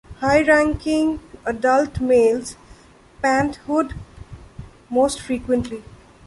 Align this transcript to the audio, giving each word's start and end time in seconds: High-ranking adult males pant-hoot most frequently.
High-ranking 0.19 1.19
adult 1.45 1.99
males 2.01 2.55
pant-hoot 3.21 3.93
most 4.89 5.19
frequently. 5.21 5.83